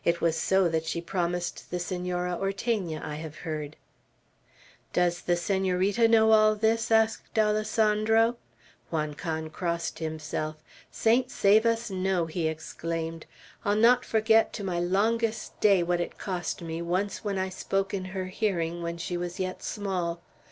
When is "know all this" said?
6.07-6.89